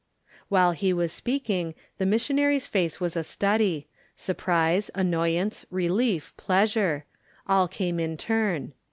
While 0.49 0.71
he 0.71 0.93
was 0.93 1.13
speaking 1.13 1.75
the 1.99 2.07
missionary's 2.07 2.65
face 2.65 2.99
was 2.99 3.15
a 3.15 3.23
study—surprise, 3.23 4.89
annoyance, 4.95 5.67
relief, 5.69 6.33
pleasure—all 6.37 7.67
came 7.67 7.99
in 7.99 8.17
turn. 8.17 8.73